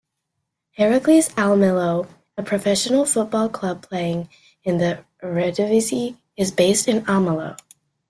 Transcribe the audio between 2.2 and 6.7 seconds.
a professional football club playing in the Eredivisie is